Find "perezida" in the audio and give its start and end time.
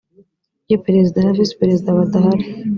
0.85-1.17, 1.61-1.97